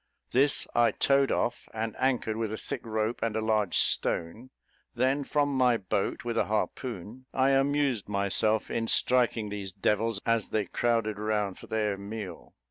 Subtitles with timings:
[0.31, 4.49] This I towed off, and anchored with a thick rope and a large stone;
[4.95, 10.49] then, from my boat, with a harpoon, I amused myself in striking these devils as
[10.49, 12.55] they crowded round for their meal.